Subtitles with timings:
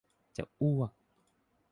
[0.37, 0.91] จะอ้วก